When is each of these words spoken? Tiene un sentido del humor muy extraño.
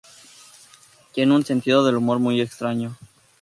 Tiene 1.13 1.35
un 1.35 1.45
sentido 1.45 1.83
del 1.85 1.95
humor 1.97 2.17
muy 2.17 2.41
extraño. 2.41 2.97